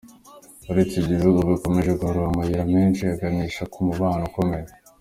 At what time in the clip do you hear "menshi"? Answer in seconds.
2.75-3.01